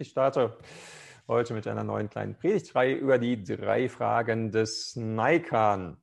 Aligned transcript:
Ich 0.00 0.10
starte 0.10 0.56
heute 1.26 1.54
mit 1.54 1.66
einer 1.66 1.82
neuen 1.82 2.08
kleinen 2.08 2.36
Predigtreihe 2.36 2.94
über 2.94 3.18
die 3.18 3.42
drei 3.42 3.88
Fragen 3.88 4.52
des 4.52 4.94
Naikan. 4.94 5.96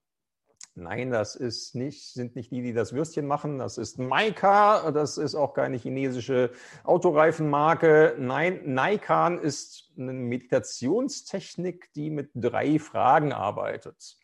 Nein, 0.74 1.12
das 1.12 1.38
ist 1.38 1.76
nicht, 1.76 2.14
sind 2.14 2.36
nicht 2.36 2.52
die, 2.52 2.62
die 2.62 2.74
das 2.74 2.92
Würstchen 2.92 3.26
machen. 3.26 3.58
Das 3.58 3.78
ist 3.78 3.98
Maika. 3.98 4.92
Das 4.92 5.18
ist 5.18 5.34
auch 5.34 5.54
keine 5.54 5.78
chinesische 5.78 6.52
Autoreifenmarke. 6.84 8.18
Nein, 8.20 8.64
Naikan 8.66 9.40
ist 9.40 9.94
eine 9.98 10.12
Meditationstechnik, 10.12 11.94
die 11.94 12.10
mit 12.10 12.32
drei 12.36 12.80
Fragen 12.80 13.32
arbeitet. 13.32 14.18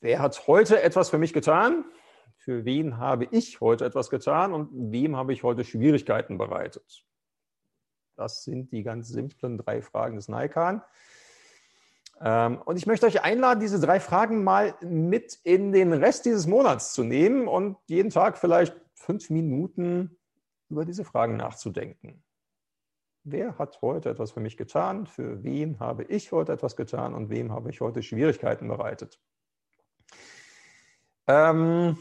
Wer 0.00 0.20
hat 0.20 0.46
heute 0.46 0.80
etwas 0.80 1.10
für 1.10 1.18
mich 1.18 1.34
getan? 1.34 1.84
Für 2.38 2.64
wen 2.64 2.96
habe 2.96 3.28
ich 3.30 3.60
heute 3.60 3.84
etwas 3.84 4.08
getan 4.08 4.54
und 4.54 4.70
wem 4.72 5.18
habe 5.18 5.34
ich 5.34 5.42
heute 5.42 5.64
Schwierigkeiten 5.64 6.38
bereitet? 6.38 7.04
Das 8.18 8.42
sind 8.42 8.72
die 8.72 8.82
ganz 8.82 9.08
simplen 9.08 9.58
drei 9.58 9.80
Fragen 9.80 10.16
des 10.16 10.28
Naikan. 10.28 10.82
Ähm, 12.20 12.60
und 12.64 12.76
ich 12.76 12.86
möchte 12.86 13.06
euch 13.06 13.22
einladen, 13.22 13.60
diese 13.60 13.78
drei 13.78 14.00
Fragen 14.00 14.42
mal 14.42 14.74
mit 14.82 15.38
in 15.44 15.70
den 15.70 15.92
Rest 15.92 16.26
dieses 16.26 16.48
Monats 16.48 16.92
zu 16.94 17.04
nehmen 17.04 17.46
und 17.46 17.76
jeden 17.86 18.10
Tag 18.10 18.36
vielleicht 18.36 18.76
fünf 18.94 19.30
Minuten 19.30 20.18
über 20.68 20.84
diese 20.84 21.04
Fragen 21.04 21.36
nachzudenken. 21.36 22.24
Wer 23.22 23.56
hat 23.56 23.82
heute 23.82 24.10
etwas 24.10 24.32
für 24.32 24.40
mich 24.40 24.56
getan? 24.56 25.06
Für 25.06 25.44
wen 25.44 25.78
habe 25.78 26.02
ich 26.02 26.32
heute 26.32 26.52
etwas 26.52 26.74
getan? 26.74 27.14
Und 27.14 27.30
wem 27.30 27.52
habe 27.52 27.70
ich 27.70 27.80
heute 27.80 28.02
Schwierigkeiten 28.02 28.66
bereitet? 28.66 29.20
Ähm, 31.28 31.98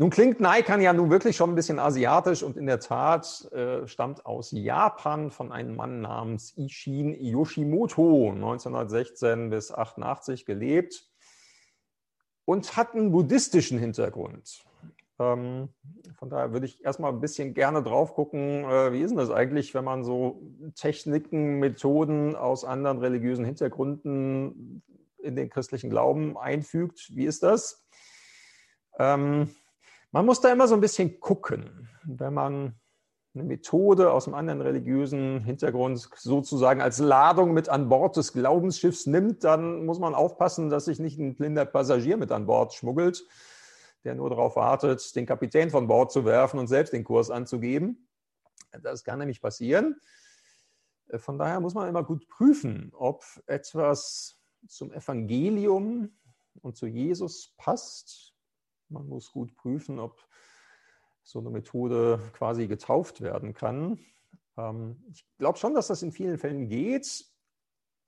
nun 0.00 0.10
klingt 0.10 0.38
Naikan 0.38 0.80
ja 0.80 0.92
nun 0.92 1.10
wirklich 1.10 1.34
schon 1.34 1.50
ein 1.50 1.56
bisschen 1.56 1.80
asiatisch 1.80 2.44
und 2.44 2.56
in 2.56 2.66
der 2.66 2.78
Tat 2.78 3.50
äh, 3.50 3.84
stammt 3.88 4.24
aus 4.26 4.52
Japan 4.52 5.32
von 5.32 5.50
einem 5.50 5.74
Mann 5.74 6.02
namens 6.02 6.56
Ishin 6.56 7.20
Yoshimoto, 7.20 8.30
1916 8.30 9.50
bis 9.50 9.72
88 9.72 10.46
gelebt 10.46 11.04
und 12.44 12.76
hat 12.76 12.94
einen 12.94 13.10
buddhistischen 13.10 13.80
Hintergrund. 13.80 14.62
Ähm, 15.18 15.70
von 16.16 16.30
daher 16.30 16.52
würde 16.52 16.66
ich 16.66 16.84
erstmal 16.84 17.12
ein 17.12 17.20
bisschen 17.20 17.52
gerne 17.52 17.82
drauf 17.82 18.14
gucken, 18.14 18.62
äh, 18.66 18.92
wie 18.92 19.00
ist 19.00 19.10
denn 19.10 19.18
das 19.18 19.32
eigentlich, 19.32 19.74
wenn 19.74 19.84
man 19.84 20.04
so 20.04 20.40
Techniken, 20.76 21.58
Methoden 21.58 22.36
aus 22.36 22.64
anderen 22.64 22.98
religiösen 22.98 23.44
Hintergründen 23.44 24.84
in 25.18 25.34
den 25.34 25.50
christlichen 25.50 25.90
Glauben 25.90 26.38
einfügt. 26.38 27.10
Wie 27.16 27.26
ist 27.26 27.42
das? 27.42 27.84
Ähm, 29.00 29.50
man 30.10 30.26
muss 30.26 30.40
da 30.40 30.50
immer 30.52 30.68
so 30.68 30.74
ein 30.74 30.80
bisschen 30.80 31.20
gucken, 31.20 31.88
wenn 32.04 32.34
man 32.34 32.74
eine 33.34 33.44
Methode 33.44 34.10
aus 34.10 34.26
einem 34.26 34.34
anderen 34.34 34.60
religiösen 34.60 35.44
Hintergrund 35.44 35.98
sozusagen 36.16 36.80
als 36.80 36.98
Ladung 36.98 37.52
mit 37.52 37.68
an 37.68 37.88
Bord 37.88 38.16
des 38.16 38.32
Glaubensschiffs 38.32 39.06
nimmt, 39.06 39.44
dann 39.44 39.84
muss 39.84 39.98
man 39.98 40.14
aufpassen, 40.14 40.70
dass 40.70 40.86
sich 40.86 40.98
nicht 40.98 41.18
ein 41.18 41.36
blinder 41.36 41.64
Passagier 41.64 42.16
mit 42.16 42.32
an 42.32 42.46
Bord 42.46 42.72
schmuggelt, 42.74 43.26
der 44.04 44.14
nur 44.14 44.30
darauf 44.30 44.56
wartet, 44.56 45.14
den 45.14 45.26
Kapitän 45.26 45.70
von 45.70 45.86
Bord 45.86 46.10
zu 46.10 46.24
werfen 46.24 46.58
und 46.58 46.68
selbst 46.68 46.92
den 46.92 47.04
Kurs 47.04 47.30
anzugeben. 47.30 48.08
Das 48.82 49.04
kann 49.04 49.18
nämlich 49.18 49.40
passieren. 49.40 50.00
Von 51.16 51.38
daher 51.38 51.60
muss 51.60 51.74
man 51.74 51.88
immer 51.88 52.02
gut 52.02 52.28
prüfen, 52.28 52.92
ob 52.94 53.24
etwas 53.46 54.40
zum 54.66 54.92
Evangelium 54.92 56.10
und 56.60 56.76
zu 56.76 56.86
Jesus 56.86 57.54
passt 57.56 58.34
man 58.90 59.06
muss 59.08 59.32
gut 59.32 59.54
prüfen, 59.56 59.98
ob 59.98 60.26
so 61.22 61.40
eine 61.40 61.50
Methode 61.50 62.20
quasi 62.32 62.66
getauft 62.66 63.20
werden 63.20 63.54
kann. 63.54 63.98
Ähm, 64.56 65.04
ich 65.10 65.26
glaube 65.38 65.58
schon, 65.58 65.74
dass 65.74 65.88
das 65.88 66.02
in 66.02 66.12
vielen 66.12 66.38
Fällen 66.38 66.68
geht, 66.68 67.26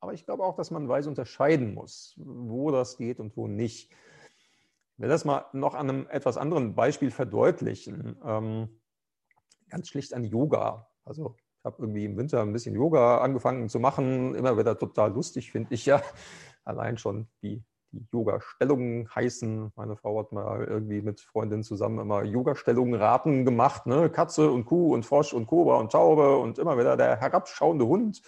aber 0.01 0.15
ich 0.15 0.25
glaube 0.25 0.45
auch, 0.45 0.57
dass 0.57 0.71
man 0.71 0.89
weise 0.89 1.09
unterscheiden 1.09 1.75
muss, 1.75 2.15
wo 2.17 2.71
das 2.71 2.97
geht 2.97 3.21
und 3.21 3.37
wo 3.37 3.47
nicht. 3.47 3.91
Ich 3.91 4.99
will 5.03 5.09
das 5.09 5.25
mal 5.25 5.47
noch 5.53 5.75
an 5.75 5.89
einem 5.89 6.07
etwas 6.09 6.37
anderen 6.37 6.75
Beispiel 6.75 7.11
verdeutlichen. 7.11 8.17
Ähm, 8.25 8.81
ganz 9.69 9.89
schlicht 9.89 10.15
an 10.15 10.25
Yoga. 10.25 10.91
Also 11.05 11.37
ich 11.59 11.65
habe 11.65 11.83
irgendwie 11.83 12.07
im 12.07 12.17
Winter 12.17 12.43
ein 12.43 12.53
bisschen 12.53 12.75
Yoga 12.75 13.19
angefangen 13.19 13.69
zu 13.69 13.81
machen. 13.81 14.35
Immer 14.35 14.57
wieder 14.59 14.79
total 14.79 15.13
lustig, 15.13 15.53
finde 15.53 15.75
ich 15.75 15.87
ja. 15.87 16.03
Allein 16.65 16.99
schon 16.99 17.29
die 17.43 17.65
die 17.93 18.07
Yoga-Stellungen 18.13 19.09
heißen. 19.15 19.73
Meine 19.77 19.97
Frau 19.97 20.19
hat 20.21 20.33
mal 20.33 20.65
irgendwie 20.65 21.03
mit 21.03 21.21
Freundinnen 21.21 21.63
zusammen 21.63 21.99
immer 21.99 22.23
Yoga-Stellungen 22.23 22.95
raten 22.95 23.45
gemacht. 23.45 23.87
Ne? 23.87 24.11
Katze 24.11 24.51
und 24.51 24.65
Kuh 24.65 24.95
und 24.95 25.05
Frosch 25.05 25.33
und 25.33 25.47
Kobra 25.47 25.77
und 25.77 25.93
Taube 25.93 26.39
und 26.39 26.59
immer 26.59 26.79
wieder 26.79 26.97
der 26.97 27.17
herabschauende 27.21 27.87
Hund. 27.87 28.23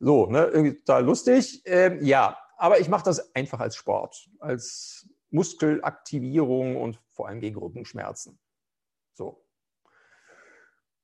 So, 0.00 0.26
ne? 0.26 0.46
irgendwie 0.46 0.76
total 0.76 1.04
lustig. 1.04 1.62
Ähm, 1.66 1.98
ja, 2.02 2.38
aber 2.56 2.80
ich 2.80 2.88
mache 2.88 3.04
das 3.04 3.34
einfach 3.34 3.60
als 3.60 3.76
Sport, 3.76 4.28
als 4.38 5.08
Muskelaktivierung 5.30 6.76
und 6.76 7.00
vor 7.10 7.28
allem 7.28 7.40
gegen 7.40 7.56
Rückenschmerzen. 7.56 8.38
So. 9.14 9.44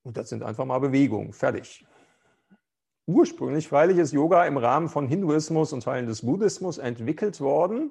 Und 0.02 0.16
das 0.16 0.28
sind 0.28 0.42
einfach 0.42 0.64
mal 0.64 0.78
Bewegungen. 0.78 1.32
Fertig. 1.32 1.86
Ursprünglich 3.08 3.68
freilich 3.68 3.96
ist 3.96 4.12
Yoga 4.12 4.44
im 4.44 4.58
Rahmen 4.58 4.90
von 4.90 5.08
Hinduismus 5.08 5.72
und 5.72 5.82
Teilen 5.82 6.04
des 6.04 6.20
Buddhismus 6.20 6.76
entwickelt 6.76 7.40
worden. 7.40 7.90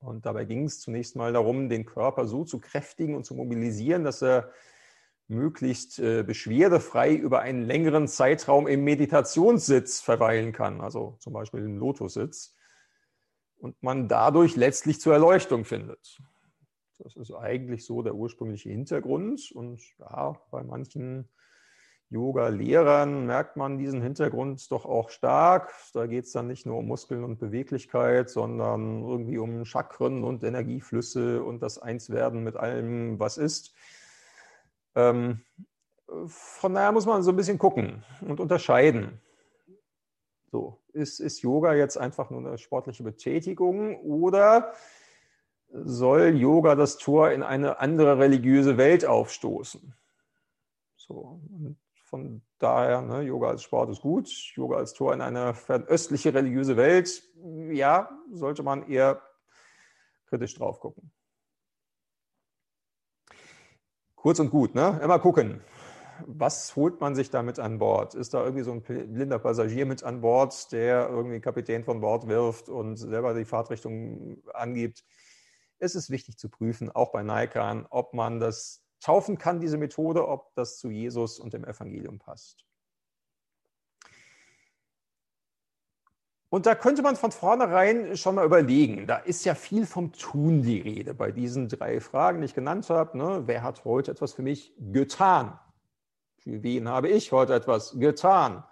Und 0.00 0.26
dabei 0.26 0.44
ging 0.44 0.66
es 0.66 0.82
zunächst 0.82 1.16
mal 1.16 1.32
darum, 1.32 1.70
den 1.70 1.86
Körper 1.86 2.26
so 2.26 2.44
zu 2.44 2.60
kräftigen 2.60 3.14
und 3.14 3.24
zu 3.24 3.34
mobilisieren, 3.34 4.04
dass 4.04 4.20
er 4.20 4.52
möglichst 5.28 5.98
äh, 5.98 6.22
beschwerdefrei 6.24 7.14
über 7.14 7.40
einen 7.40 7.62
längeren 7.62 8.06
Zeitraum 8.06 8.66
im 8.66 8.84
Meditationssitz 8.84 10.02
verweilen 10.02 10.52
kann, 10.52 10.82
also 10.82 11.16
zum 11.20 11.32
Beispiel 11.32 11.60
im 11.60 11.78
Lotussitz, 11.78 12.54
und 13.56 13.82
man 13.82 14.08
dadurch 14.08 14.56
letztlich 14.56 15.00
zur 15.00 15.14
Erleuchtung 15.14 15.64
findet. 15.64 16.18
Das 16.98 17.16
ist 17.16 17.32
eigentlich 17.32 17.86
so 17.86 18.02
der 18.02 18.14
ursprüngliche 18.14 18.68
Hintergrund. 18.68 19.50
Und 19.52 19.80
ja, 19.98 20.38
bei 20.50 20.62
manchen 20.62 21.30
Yoga-Lehrern 22.12 23.24
merkt 23.26 23.56
man 23.56 23.78
diesen 23.78 24.02
Hintergrund 24.02 24.70
doch 24.70 24.84
auch 24.84 25.08
stark. 25.08 25.72
Da 25.94 26.06
geht 26.06 26.26
es 26.26 26.32
dann 26.32 26.46
nicht 26.46 26.66
nur 26.66 26.78
um 26.78 26.86
Muskeln 26.86 27.24
und 27.24 27.38
Beweglichkeit, 27.38 28.28
sondern 28.28 29.02
irgendwie 29.02 29.38
um 29.38 29.64
Chakren 29.64 30.22
und 30.22 30.44
Energieflüsse 30.44 31.42
und 31.42 31.62
das 31.62 31.78
Einswerden 31.78 32.44
mit 32.44 32.56
allem, 32.56 33.18
was 33.18 33.38
ist. 33.38 33.74
Ähm, 34.94 35.40
von 36.26 36.74
daher 36.74 36.92
muss 36.92 37.06
man 37.06 37.22
so 37.22 37.30
ein 37.30 37.36
bisschen 37.36 37.58
gucken 37.58 38.04
und 38.20 38.40
unterscheiden. 38.40 39.18
So, 40.50 40.78
ist, 40.92 41.18
ist 41.18 41.40
Yoga 41.40 41.72
jetzt 41.72 41.96
einfach 41.96 42.28
nur 42.28 42.40
eine 42.40 42.58
sportliche 42.58 43.02
Betätigung 43.02 43.96
oder 44.00 44.74
soll 45.72 46.36
Yoga 46.36 46.74
das 46.74 46.98
Tor 46.98 47.30
in 47.30 47.42
eine 47.42 47.80
andere 47.80 48.18
religiöse 48.18 48.76
Welt 48.76 49.06
aufstoßen? 49.06 49.94
So, 50.98 51.40
und 51.48 51.76
von 52.12 52.42
daher, 52.58 53.00
ne, 53.00 53.22
Yoga 53.22 53.48
als 53.48 53.62
Sport 53.62 53.88
ist 53.88 54.02
gut, 54.02 54.28
Yoga 54.54 54.76
als 54.76 54.92
Tor 54.92 55.14
in 55.14 55.22
eine 55.22 55.54
fernöstliche 55.54 56.34
religiöse 56.34 56.76
Welt, 56.76 57.22
ja, 57.70 58.10
sollte 58.30 58.62
man 58.62 58.86
eher 58.86 59.22
kritisch 60.26 60.54
drauf 60.54 60.78
gucken. 60.78 61.10
Kurz 64.14 64.38
und 64.40 64.50
gut, 64.50 64.74
ne? 64.74 65.00
immer 65.02 65.18
gucken. 65.20 65.62
Was 66.26 66.76
holt 66.76 67.00
man 67.00 67.14
sich 67.14 67.30
damit 67.30 67.58
an 67.58 67.78
Bord? 67.78 68.14
Ist 68.14 68.34
da 68.34 68.44
irgendwie 68.44 68.62
so 68.62 68.72
ein 68.72 68.82
blinder 68.82 69.38
Passagier 69.38 69.86
mit 69.86 70.04
an 70.04 70.20
Bord, 70.20 70.70
der 70.70 71.08
irgendwie 71.08 71.40
Kapitän 71.40 71.82
von 71.82 72.02
Bord 72.02 72.28
wirft 72.28 72.68
und 72.68 72.98
selber 72.98 73.32
die 73.32 73.46
Fahrtrichtung 73.46 74.42
angibt? 74.52 75.02
Es 75.78 75.94
ist 75.94 76.10
wichtig 76.10 76.36
zu 76.36 76.50
prüfen, 76.50 76.90
auch 76.90 77.10
bei 77.10 77.22
Naikan, 77.22 77.86
ob 77.88 78.12
man 78.12 78.38
das 78.38 78.81
taufen 79.02 79.36
kann, 79.36 79.60
diese 79.60 79.76
Methode, 79.76 80.26
ob 80.28 80.54
das 80.54 80.78
zu 80.78 80.90
Jesus 80.90 81.38
und 81.38 81.52
dem 81.52 81.64
Evangelium 81.64 82.18
passt. 82.18 82.64
Und 86.48 86.66
da 86.66 86.74
könnte 86.74 87.00
man 87.00 87.16
von 87.16 87.32
vornherein 87.32 88.14
schon 88.16 88.34
mal 88.34 88.44
überlegen, 88.44 89.06
da 89.06 89.16
ist 89.16 89.44
ja 89.46 89.54
viel 89.54 89.86
vom 89.86 90.12
Tun 90.12 90.60
die 90.60 90.80
Rede 90.80 91.14
bei 91.14 91.32
diesen 91.32 91.66
drei 91.68 91.98
Fragen, 91.98 92.40
die 92.40 92.44
ich 92.44 92.54
genannt 92.54 92.90
habe. 92.90 93.16
Ne? 93.16 93.44
Wer 93.46 93.62
hat 93.62 93.86
heute 93.86 94.10
etwas 94.10 94.34
für 94.34 94.42
mich 94.42 94.74
getan? 94.78 95.58
Für 96.36 96.62
wen 96.62 96.88
habe 96.88 97.08
ich 97.08 97.32
heute 97.32 97.54
etwas 97.54 97.98
getan? 97.98 98.64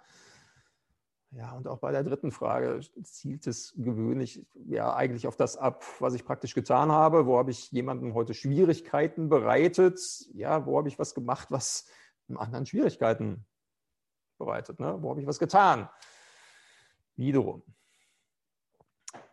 Ja, 1.33 1.53
und 1.53 1.65
auch 1.67 1.79
bei 1.79 1.93
der 1.93 2.03
dritten 2.03 2.31
Frage 2.31 2.81
zielt 3.03 3.47
es 3.47 3.73
gewöhnlich 3.77 4.45
ja 4.65 4.93
eigentlich 4.93 5.27
auf 5.27 5.37
das 5.37 5.55
ab, 5.55 5.85
was 5.99 6.13
ich 6.13 6.25
praktisch 6.25 6.53
getan 6.53 6.91
habe. 6.91 7.25
Wo 7.25 7.37
habe 7.37 7.51
ich 7.51 7.71
jemandem 7.71 8.13
heute 8.13 8.33
Schwierigkeiten 8.33 9.29
bereitet? 9.29 9.99
Ja, 10.33 10.65
wo 10.65 10.77
habe 10.77 10.89
ich 10.89 10.99
was 10.99 11.15
gemacht, 11.15 11.47
was 11.49 11.87
einem 12.27 12.37
anderen 12.37 12.65
Schwierigkeiten 12.65 13.45
bereitet? 14.37 14.81
Ne? 14.81 14.97
Wo 14.99 15.11
habe 15.11 15.21
ich 15.21 15.27
was 15.27 15.39
getan? 15.39 15.89
Wiederum. 17.15 17.63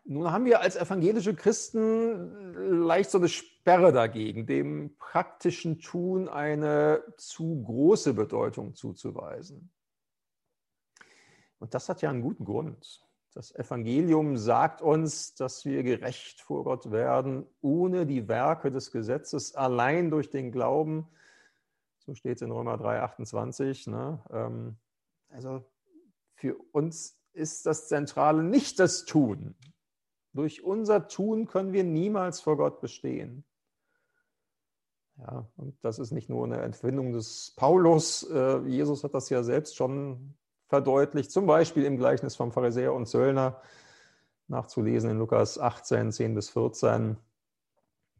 Nun 0.05 0.31
haben 0.31 0.45
wir 0.45 0.61
als 0.61 0.77
evangelische 0.77 1.35
Christen 1.35 2.85
leicht 2.87 3.11
so 3.11 3.19
eine 3.19 3.29
Sperre 3.29 3.93
dagegen, 3.93 4.47
dem 4.47 4.97
praktischen 4.99 5.81
Tun 5.81 6.29
eine 6.29 7.03
zu 7.17 7.62
große 7.65 8.15
Bedeutung 8.15 8.75
zuzuweisen. 8.75 9.71
Und 11.59 11.75
das 11.75 11.89
hat 11.89 12.03
ja 12.03 12.11
einen 12.11 12.23
guten 12.23 12.45
Grund. 12.45 13.05
Das 13.35 13.55
Evangelium 13.55 14.37
sagt 14.37 14.81
uns, 14.81 15.35
dass 15.35 15.65
wir 15.65 15.83
gerecht 15.83 16.41
vor 16.41 16.65
Gott 16.65 16.91
werden, 16.91 17.47
ohne 17.61 18.07
die 18.07 18.27
Werke 18.27 18.71
des 18.71 18.91
Gesetzes, 18.91 19.55
allein 19.55 20.11
durch 20.11 20.31
den 20.31 20.51
Glauben. 20.51 21.07
So 21.99 22.15
steht 22.15 22.37
es 22.37 22.43
in 22.43 22.51
Römer 22.51 22.79
3, 22.79 23.03
28. 23.03 23.87
Ne? 23.89 24.23
Ähm, 24.31 24.77
also 25.29 25.65
für 26.35 26.57
uns 26.73 27.19
ist 27.33 27.67
das 27.67 27.89
Zentrale 27.89 28.43
nicht 28.43 28.81
das 28.81 29.05
Tun. 29.05 29.55
Durch 30.33 30.65
unser 30.65 31.09
Tun 31.09 31.47
können 31.47 31.73
wir 31.73 31.85
niemals 31.85 32.41
vor 32.41 32.57
Gott 32.57 32.81
bestehen. 32.81 33.45
Ja, 35.19 35.49
und 35.57 35.77
das 35.83 35.99
ist 35.99 36.13
nicht 36.13 36.29
nur 36.29 36.45
eine 36.45 36.63
Entwindung 36.63 37.13
des 37.13 37.53
Paulus. 37.57 38.23
Äh, 38.31 38.61
Jesus 38.67 39.05
hat 39.05 39.15
das 39.15 39.31
ja 39.31 39.43
selbst 39.43 39.77
schon 39.77 40.35
verdeutlicht, 40.69 41.32
zum 41.32 41.47
Beispiel 41.47 41.85
im 41.85 41.97
Gleichnis 41.97 42.37
vom 42.37 42.53
Pharisäer 42.53 42.93
und 42.93 43.06
Zöllner, 43.06 43.61
nachzulesen 44.47 45.11
in 45.11 45.19
Lukas 45.19 45.59
18, 45.59 46.12
10 46.12 46.35
bis 46.35 46.50
14. 46.50 47.17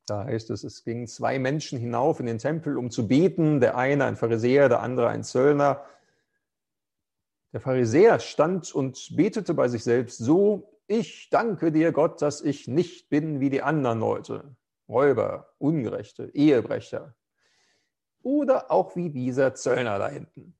Da 0.07 0.25
heißt 0.25 0.51
es, 0.51 0.65
es 0.65 0.85
gingen 0.85 1.07
zwei 1.07 1.39
Menschen 1.39 1.79
hinauf 1.79 2.21
in 2.21 2.27
den 2.27 2.39
Tempel, 2.39 2.79
um 2.79 2.91
zu 2.91 3.07
beten, 3.07 3.61
der 3.61 3.77
eine 3.77 4.07
ein 4.07 4.17
Pharisäer, 4.17 4.69
der 4.69 4.81
andere 4.81 5.09
ein 5.09 5.23
Zöllner. 5.23 5.85
Der 7.53 7.61
Pharisäer 7.61 8.19
stand 8.19 8.75
und 8.75 9.17
betete 9.17 9.55
bei 9.55 9.69
sich 9.69 9.85
selbst 9.85 10.19
so, 10.19 10.81
ich 10.87 11.29
danke 11.31 11.71
dir 11.71 11.93
Gott, 11.93 12.23
dass 12.23 12.41
ich 12.41 12.67
nicht 12.67 13.11
bin 13.11 13.41
wie 13.41 13.51
die 13.51 13.63
anderen 13.63 14.01
Leute, 14.01 14.57
Räuber, 14.89 15.53
Ungerechte, 15.59 16.31
Ehebrecher 16.33 17.15
oder 18.23 18.71
auch 18.71 18.97
wie 18.97 19.11
dieser 19.11 19.55
Zöllner 19.55 19.99
da 19.99 20.09
hinten. 20.09 20.58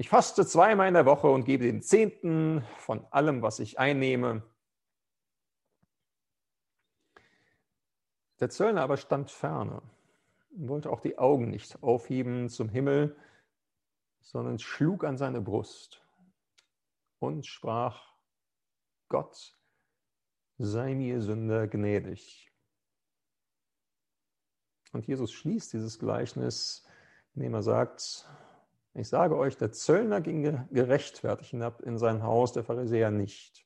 Ich 0.00 0.08
faste 0.08 0.46
zweimal 0.46 0.86
in 0.86 0.94
der 0.94 1.06
Woche 1.06 1.26
und 1.26 1.44
gebe 1.44 1.64
den 1.64 1.82
Zehnten 1.82 2.64
von 2.76 3.04
allem, 3.10 3.42
was 3.42 3.58
ich 3.58 3.80
einnehme. 3.80 4.44
Der 8.38 8.48
Zöllner 8.48 8.82
aber 8.82 8.96
stand 8.96 9.32
ferne 9.32 9.82
und 10.50 10.68
wollte 10.68 10.90
auch 10.90 11.00
die 11.00 11.18
Augen 11.18 11.50
nicht 11.50 11.82
aufheben 11.82 12.48
zum 12.48 12.68
Himmel, 12.68 13.16
sondern 14.20 14.60
schlug 14.60 15.02
an 15.02 15.18
seine 15.18 15.40
Brust 15.40 16.00
und 17.18 17.44
sprach, 17.44 18.14
Gott 19.08 19.58
sei 20.58 20.94
mir 20.94 21.20
Sünder 21.20 21.66
gnädig. 21.66 22.52
Und 24.92 25.08
Jesus 25.08 25.32
schließt 25.32 25.72
dieses 25.72 25.98
Gleichnis, 25.98 26.86
indem 27.34 27.54
er 27.54 27.62
sagt, 27.62 28.28
ich 28.98 29.08
sage 29.08 29.36
euch, 29.36 29.56
der 29.56 29.72
Zöllner 29.72 30.20
ging 30.20 30.66
gerechtfertigt 30.70 31.50
hinab 31.50 31.80
in 31.82 31.98
sein 31.98 32.22
Haus, 32.22 32.52
der 32.52 32.64
Pharisäer 32.64 33.10
nicht. 33.10 33.64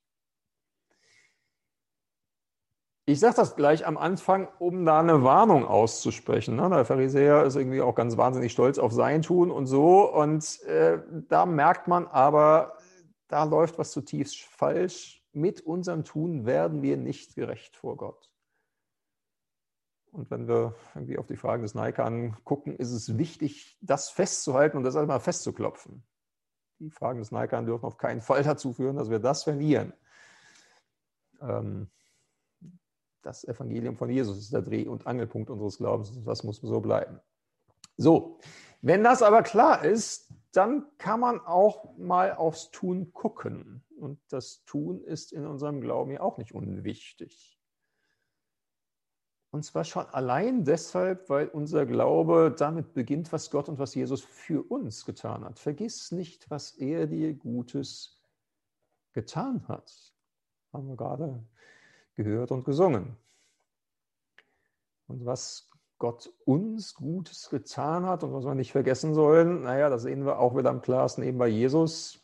Ich 3.04 3.18
sage 3.18 3.34
das 3.34 3.56
gleich 3.56 3.84
am 3.84 3.98
Anfang, 3.98 4.46
um 4.58 4.84
da 4.84 5.00
eine 5.00 5.24
Warnung 5.24 5.66
auszusprechen. 5.66 6.54
Ne? 6.54 6.68
Der 6.70 6.84
Pharisäer 6.84 7.44
ist 7.44 7.56
irgendwie 7.56 7.80
auch 7.80 7.94
ganz 7.94 8.16
wahnsinnig 8.16 8.52
stolz 8.52 8.78
auf 8.78 8.92
sein 8.92 9.22
Tun 9.22 9.50
und 9.50 9.66
so. 9.66 10.08
Und 10.08 10.62
äh, 10.62 11.00
da 11.28 11.44
merkt 11.44 11.88
man 11.88 12.06
aber, 12.06 12.76
da 13.26 13.44
läuft 13.44 13.78
was 13.78 13.90
zutiefst 13.90 14.40
falsch. 14.42 15.24
Mit 15.32 15.62
unserem 15.62 16.04
Tun 16.04 16.46
werden 16.46 16.82
wir 16.82 16.96
nicht 16.96 17.34
gerecht 17.34 17.74
vor 17.74 17.96
Gott. 17.96 18.31
Und 20.12 20.30
wenn 20.30 20.46
wir 20.46 20.74
irgendwie 20.94 21.18
auf 21.18 21.26
die 21.26 21.36
Fragen 21.36 21.62
des 21.62 21.74
Nike 21.74 22.00
angucken, 22.00 22.76
ist 22.76 22.92
es 22.92 23.16
wichtig, 23.16 23.78
das 23.80 24.10
festzuhalten 24.10 24.76
und 24.76 24.84
das 24.84 24.94
einmal 24.94 25.20
festzuklopfen. 25.20 26.04
Die 26.80 26.90
Fragen 26.90 27.18
des 27.18 27.32
Nike 27.32 27.64
dürfen 27.64 27.86
auf 27.86 27.96
keinen 27.96 28.20
Fall 28.20 28.42
dazu 28.42 28.74
führen, 28.74 28.96
dass 28.96 29.08
wir 29.08 29.20
das 29.20 29.44
verlieren. 29.44 29.94
Ähm, 31.40 31.90
das 33.22 33.44
Evangelium 33.44 33.96
von 33.96 34.10
Jesus 34.10 34.38
ist 34.38 34.52
der 34.52 34.62
Dreh- 34.62 34.88
und 34.88 35.06
Angelpunkt 35.06 35.48
unseres 35.48 35.78
Glaubens 35.78 36.10
und 36.10 36.26
das 36.26 36.44
muss 36.44 36.58
so 36.58 36.80
bleiben. 36.80 37.20
So, 37.96 38.38
wenn 38.82 39.04
das 39.04 39.22
aber 39.22 39.42
klar 39.42 39.84
ist, 39.84 40.32
dann 40.52 40.86
kann 40.98 41.20
man 41.20 41.40
auch 41.40 41.96
mal 41.96 42.34
aufs 42.34 42.70
Tun 42.70 43.12
gucken. 43.12 43.84
Und 43.96 44.20
das 44.28 44.64
Tun 44.64 45.02
ist 45.04 45.32
in 45.32 45.46
unserem 45.46 45.80
Glauben 45.80 46.10
ja 46.10 46.20
auch 46.20 46.36
nicht 46.36 46.52
unwichtig. 46.52 47.61
Und 49.52 49.64
zwar 49.64 49.84
schon 49.84 50.06
allein 50.06 50.64
deshalb, 50.64 51.28
weil 51.28 51.46
unser 51.48 51.84
Glaube 51.84 52.54
damit 52.56 52.94
beginnt, 52.94 53.32
was 53.32 53.50
Gott 53.50 53.68
und 53.68 53.78
was 53.78 53.94
Jesus 53.94 54.22
für 54.22 54.62
uns 54.62 55.04
getan 55.04 55.44
hat. 55.44 55.58
Vergiss 55.58 56.10
nicht, 56.10 56.50
was 56.50 56.72
er 56.72 57.06
dir 57.06 57.34
Gutes 57.34 58.18
getan 59.12 59.68
hat. 59.68 59.92
Haben 60.72 60.88
wir 60.88 60.96
gerade 60.96 61.44
gehört 62.14 62.50
und 62.50 62.64
gesungen. 62.64 63.14
Und 65.06 65.26
was 65.26 65.68
Gott 65.98 66.32
uns 66.46 66.94
Gutes 66.94 67.50
getan 67.50 68.06
hat 68.06 68.24
und 68.24 68.32
was 68.32 68.46
wir 68.46 68.54
nicht 68.54 68.72
vergessen 68.72 69.12
sollen, 69.12 69.64
naja, 69.64 69.90
das 69.90 70.02
sehen 70.02 70.24
wir 70.24 70.38
auch 70.38 70.56
wieder 70.56 70.70
am 70.70 70.80
klarsten 70.80 71.22
eben 71.24 71.36
bei 71.36 71.48
Jesus, 71.48 72.18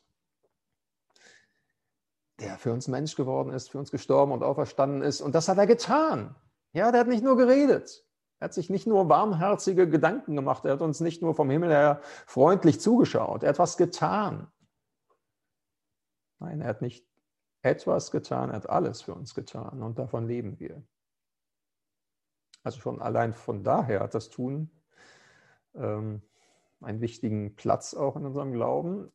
der 2.41 2.57
für 2.57 2.73
uns 2.73 2.89
Mensch 2.89 3.17
geworden 3.17 3.53
ist, 3.53 3.69
für 3.69 3.79
uns 3.79 3.91
gestorben 3.91 4.33
und 4.33 4.43
auferstanden 4.43 5.03
ist. 5.03 5.21
Und 5.21 5.35
das 5.35 5.49
hat 5.49 5.59
er 5.59 5.67
getan. 5.67 6.35
Ja, 6.73 6.91
der 6.93 7.01
hat 7.01 7.09
nicht 7.09 7.25
nur 7.25 7.37
geredet. 7.37 8.05
Er 8.41 8.47
hat 8.47 8.55
sich 8.55 8.71
nicht 8.71 8.87
nur 8.87 9.09
warmherzige 9.09 9.89
Gedanken 9.89 10.37
gemacht. 10.37 10.65
Er 10.65 10.73
hat 10.73 10.83
uns 10.83 11.01
nicht 11.01 11.23
nur 11.23 11.35
vom 11.35 11.51
Himmel 11.51 11.71
her 11.71 12.01
freundlich 12.27 12.81
zugeschaut. 12.81 13.43
Er 13.43 13.51
hat 13.51 13.59
was 13.59 13.77
getan. 13.77 14.51
Nein, 16.39 16.61
er 16.61 16.69
hat 16.69 16.83
nicht 16.83 17.05
etwas 17.63 18.11
getan, 18.11 18.51
er 18.51 18.57
hat 18.57 18.69
alles 18.69 19.03
für 19.03 19.15
uns 19.15 19.35
getan 19.35 19.83
und 19.83 19.99
davon 19.99 20.27
leben 20.27 20.61
wir. 20.61 20.83
Also 22.63 22.81
schon 22.81 23.01
allein 23.01 23.33
von 23.33 23.65
daher 23.65 24.01
hat 24.01 24.15
das 24.15 24.31
Tun 24.31 24.71
ähm, 25.75 26.23
einen 26.81 27.01
wichtigen 27.01 27.57
Platz 27.57 27.95
auch 27.95 28.17
in 28.17 28.27
unserem 28.27 28.53
Glauben. 28.53 29.11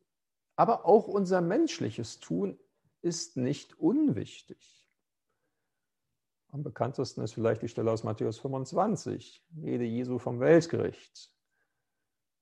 Aber 0.56 0.86
auch 0.86 1.08
unser 1.08 1.40
menschliches 1.40 2.20
Tun 2.20 2.58
ist 3.00 3.36
nicht 3.36 3.78
unwichtig. 3.78 4.83
Am 6.54 6.62
bekanntesten 6.62 7.24
ist 7.24 7.34
vielleicht 7.34 7.62
die 7.62 7.68
Stelle 7.68 7.90
aus 7.90 8.04
Matthäus 8.04 8.38
25, 8.38 9.42
Rede 9.60 9.82
Jesu 9.82 10.20
vom 10.20 10.38
Weltgericht, 10.38 11.32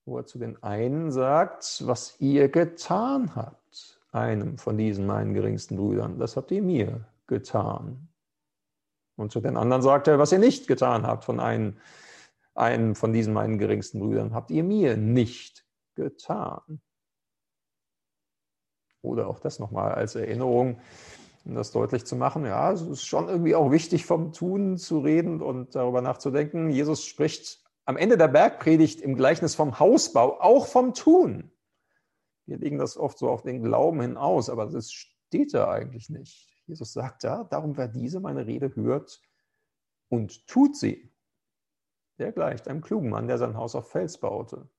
wo 0.05 0.19
er 0.19 0.27
zu 0.27 0.37
den 0.37 0.61
einen 0.61 1.11
sagt, 1.11 1.81
was 1.87 2.21
ihr 2.21 2.47
getan 2.49 3.35
habt, 3.35 3.99
einem 4.11 4.59
von 4.59 4.77
diesen 4.77 5.07
meinen 5.07 5.33
geringsten 5.33 5.77
Brüdern, 5.77 6.19
das 6.19 6.37
habt 6.37 6.51
ihr 6.51 6.61
mir 6.61 7.07
getan. 7.25 8.07
Und 9.15 9.31
zu 9.31 9.41
den 9.41 9.57
anderen 9.57 9.81
sagt 9.81 10.07
er, 10.07 10.19
was 10.19 10.31
ihr 10.31 10.37
nicht 10.37 10.67
getan 10.67 11.07
habt 11.07 11.25
von 11.25 11.39
einem, 11.39 11.79
einem 12.53 12.93
von 12.93 13.13
diesen 13.13 13.33
meinen 13.33 13.57
geringsten 13.57 13.99
Brüdern, 13.99 14.35
habt 14.35 14.51
ihr 14.51 14.63
mir 14.63 14.95
nicht 14.95 15.65
getan. 15.95 16.83
Oder 19.01 19.25
auch 19.25 19.39
das 19.39 19.57
nochmal 19.57 19.95
als 19.95 20.13
Erinnerung 20.13 20.79
um 21.45 21.55
das 21.55 21.71
deutlich 21.71 22.05
zu 22.05 22.15
machen. 22.15 22.45
Ja, 22.45 22.71
es 22.71 22.81
ist 22.81 23.05
schon 23.05 23.27
irgendwie 23.27 23.55
auch 23.55 23.71
wichtig, 23.71 24.05
vom 24.05 24.31
Tun 24.31 24.77
zu 24.77 24.99
reden 24.99 25.41
und 25.41 25.75
darüber 25.75 26.01
nachzudenken. 26.01 26.69
Jesus 26.69 27.05
spricht 27.05 27.63
am 27.85 27.97
Ende 27.97 28.17
der 28.17 28.29
Bergpredigt 28.29 29.01
im 29.01 29.15
Gleichnis 29.15 29.55
vom 29.55 29.79
Hausbau 29.79 30.39
auch 30.39 30.67
vom 30.67 30.93
Tun. 30.93 31.51
Wir 32.45 32.57
legen 32.57 32.77
das 32.77 32.97
oft 32.97 33.17
so 33.17 33.29
auf 33.29 33.41
den 33.41 33.63
Glauben 33.63 34.01
hinaus, 34.01 34.49
aber 34.49 34.67
das 34.67 34.91
steht 34.91 35.53
da 35.53 35.69
eigentlich 35.69 36.09
nicht. 36.09 36.49
Jesus 36.65 36.93
sagt 36.93 37.23
ja, 37.23 37.43
darum 37.45 37.77
wer 37.77 37.87
diese 37.87 38.19
meine 38.19 38.45
Rede 38.45 38.73
hört 38.75 39.21
und 40.09 40.47
tut 40.47 40.77
sie, 40.77 41.11
der 42.19 42.31
gleicht 42.31 42.67
einem 42.67 42.81
klugen 42.81 43.09
Mann, 43.09 43.27
der 43.27 43.37
sein 43.37 43.57
Haus 43.57 43.75
auf 43.75 43.89
Fels 43.89 44.17
baute. 44.17 44.69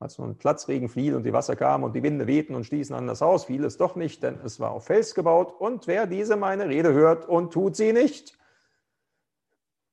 Als 0.00 0.16
nun 0.18 0.36
Platzregen 0.36 0.88
fiel 0.88 1.16
und 1.16 1.24
die 1.24 1.32
Wasser 1.32 1.56
kamen 1.56 1.82
und 1.82 1.94
die 1.94 2.02
Winde 2.04 2.28
wehten 2.28 2.54
und 2.54 2.64
stießen 2.64 2.94
an 2.94 3.08
das 3.08 3.20
Haus, 3.20 3.46
fiel 3.46 3.64
es 3.64 3.76
doch 3.78 3.96
nicht, 3.96 4.22
denn 4.22 4.38
es 4.44 4.60
war 4.60 4.70
auf 4.70 4.86
Fels 4.86 5.14
gebaut. 5.14 5.52
Und 5.58 5.88
wer 5.88 6.06
diese 6.06 6.36
meine 6.36 6.68
Rede 6.68 6.92
hört 6.92 7.28
und 7.28 7.52
tut 7.52 7.74
sie 7.74 7.92
nicht, 7.92 8.38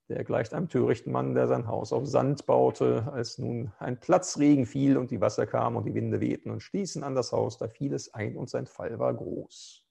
der 0.08 0.24
gleicht 0.24 0.54
einem 0.54 0.70
törichten 0.70 1.12
Mann, 1.12 1.34
der 1.34 1.48
sein 1.48 1.66
Haus 1.66 1.92
auf 1.92 2.06
Sand 2.06 2.46
baute. 2.46 3.12
Als 3.12 3.40
nun 3.40 3.72
ein 3.80 4.00
Platzregen 4.00 4.68
fiel 4.68 4.98
und 4.98 5.10
die 5.10 5.22
Wasser 5.22 5.48
kamen 5.48 5.78
und 5.78 5.86
die 5.86 5.96
Winde 5.96 6.20
wehten 6.20 6.52
und 6.52 6.62
stießen 6.62 7.04
an 7.04 7.16
das 7.16 7.32
Haus, 7.32 7.58
da 7.58 7.68
fiel 7.68 7.92
es 7.94 8.14
ein 8.14 8.38
und 8.38 8.48
sein 8.48 8.68
Fall 8.68 9.00
war 9.00 9.16
groß. 9.16 9.84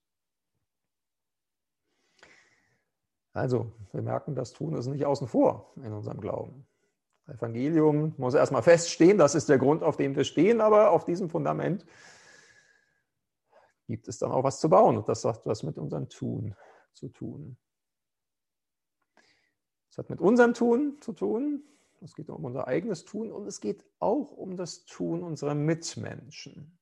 Also, 3.32 3.72
wir 3.90 4.02
merken, 4.02 4.36
das 4.36 4.52
Tun 4.52 4.76
ist 4.76 4.86
nicht 4.86 5.04
außen 5.04 5.26
vor 5.26 5.72
in 5.82 5.92
unserem 5.92 6.20
Glauben. 6.20 6.64
Evangelium 7.26 8.14
muss 8.18 8.34
erstmal 8.34 8.62
feststehen, 8.62 9.16
das 9.18 9.34
ist 9.34 9.48
der 9.48 9.58
Grund, 9.58 9.82
auf 9.82 9.96
dem 9.96 10.14
wir 10.14 10.24
stehen, 10.24 10.60
aber 10.60 10.90
auf 10.90 11.04
diesem 11.04 11.30
Fundament 11.30 11.86
gibt 13.86 14.08
es 14.08 14.18
dann 14.18 14.30
auch 14.30 14.44
was 14.44 14.60
zu 14.60 14.68
bauen 14.68 14.96
und 14.96 15.08
das 15.08 15.24
hat 15.24 15.46
was 15.46 15.62
mit 15.62 15.78
unserem 15.78 16.08
Tun 16.08 16.54
zu 16.92 17.08
tun. 17.08 17.56
Es 19.90 19.98
hat 19.98 20.10
mit 20.10 20.20
unserem 20.20 20.54
Tun 20.54 20.98
zu 21.00 21.12
tun, 21.12 21.62
es 22.00 22.14
geht 22.14 22.28
um 22.28 22.44
unser 22.44 22.66
eigenes 22.66 23.04
Tun 23.04 23.32
und 23.32 23.46
es 23.46 23.60
geht 23.60 23.84
auch 23.98 24.32
um 24.32 24.56
das 24.56 24.84
Tun 24.84 25.22
unserer 25.22 25.54
Mitmenschen. 25.54 26.78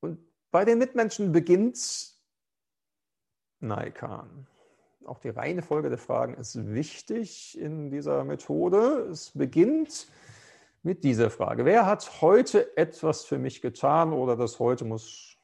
Und 0.00 0.20
bei 0.50 0.64
den 0.64 0.78
Mitmenschen 0.78 1.32
beginnt 1.32 2.14
Naikan. 3.60 4.46
Auch 5.08 5.18
die 5.18 5.30
Reihenfolge 5.30 5.88
der 5.88 5.98
Fragen 5.98 6.34
ist 6.34 6.74
wichtig 6.74 7.58
in 7.58 7.90
dieser 7.90 8.24
Methode. 8.24 9.08
Es 9.10 9.30
beginnt 9.30 10.06
mit 10.82 11.02
dieser 11.02 11.30
Frage. 11.30 11.64
Wer 11.64 11.86
hat 11.86 12.20
heute 12.20 12.76
etwas 12.76 13.24
für 13.24 13.38
mich 13.38 13.62
getan 13.62 14.12
oder 14.12 14.36
das 14.36 14.58
heute 14.58 14.84
muss, 14.84 15.36